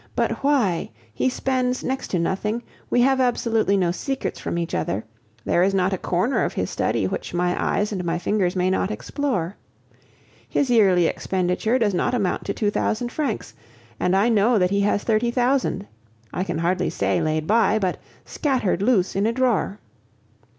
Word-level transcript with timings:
But 0.15 0.31
why? 0.43 0.89
He 1.13 1.29
spends 1.29 1.83
next 1.83 2.07
to 2.07 2.17
nothing; 2.17 2.63
we 2.89 3.01
have 3.01 3.21
absolutely 3.21 3.77
no 3.77 3.91
secrets 3.91 4.39
from 4.39 4.57
each 4.57 4.73
other; 4.73 5.05
there 5.45 5.61
is 5.61 5.75
not 5.75 5.93
a 5.93 5.97
corner 5.99 6.43
of 6.43 6.53
his 6.53 6.71
study 6.71 7.05
which 7.05 7.35
my 7.35 7.55
eyes 7.63 7.91
and 7.91 8.03
my 8.03 8.17
fingers 8.17 8.55
may 8.55 8.71
not 8.71 8.89
explore. 8.89 9.55
His 10.49 10.71
yearly 10.71 11.05
expenditure 11.05 11.77
does 11.77 11.93
not 11.93 12.15
amount 12.15 12.45
to 12.45 12.53
two 12.55 12.71
thousand 12.71 13.11
francs, 13.11 13.53
and 13.99 14.15
I 14.15 14.27
know 14.27 14.57
that 14.57 14.71
he 14.71 14.81
has 14.81 15.03
thirty 15.03 15.29
thousand, 15.29 15.85
I 16.33 16.45
can 16.45 16.57
hardly 16.57 16.89
say 16.89 17.21
laid 17.21 17.45
by, 17.45 17.77
but 17.77 17.97
scattered 18.25 18.81
loose 18.81 19.15
in 19.15 19.27
a 19.27 19.31
drawer. 19.31 19.77